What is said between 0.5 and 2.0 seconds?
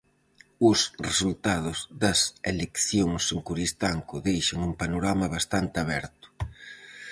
Os resultados